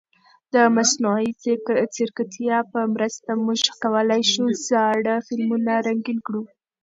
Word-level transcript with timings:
د 0.53 0.55
مصنوعي 0.75 1.29
ځیرکتیا 1.95 2.57
په 2.71 2.79
مرسته 2.93 3.29
موږ 3.45 3.61
کولای 3.83 4.23
شو 4.31 4.43
زاړه 4.67 5.15
فلمونه 5.27 5.73
رنګین 5.87 6.19
کړو. 6.27 6.43